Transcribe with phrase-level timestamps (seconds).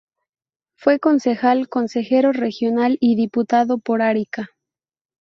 [0.77, 4.49] Fue concejal, consejero regional y diputado por Arica.